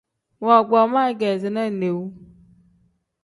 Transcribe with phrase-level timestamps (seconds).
[0.43, 2.05] Woogboo ma ikeezina inewu.